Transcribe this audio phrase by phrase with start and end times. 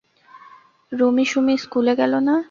[0.91, 2.35] রুমী সুমী স্কুলে গেল না।